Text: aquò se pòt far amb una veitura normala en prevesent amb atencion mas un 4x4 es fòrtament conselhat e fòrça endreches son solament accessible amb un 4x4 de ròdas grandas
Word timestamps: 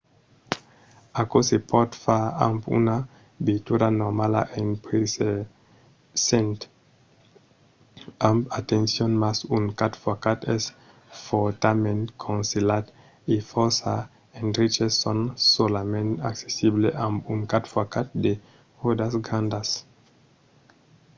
aquò 1.21 1.39
se 1.49 1.57
pòt 1.69 1.89
far 2.03 2.25
amb 2.47 2.61
una 2.77 2.97
veitura 3.47 3.87
normala 4.01 4.41
en 4.59 4.67
prevesent 4.85 6.59
amb 8.29 8.41
atencion 8.59 9.11
mas 9.23 9.37
un 9.55 9.63
4x4 9.79 10.37
es 10.55 10.63
fòrtament 11.25 12.03
conselhat 12.25 12.85
e 13.33 13.35
fòrça 13.51 13.93
endreches 14.41 14.93
son 15.03 15.19
solament 15.55 16.11
accessible 16.29 16.87
amb 17.05 17.17
un 17.33 17.39
4x4 17.51 18.07
de 18.23 18.33
ròdas 18.81 19.13
grandas 19.25 19.69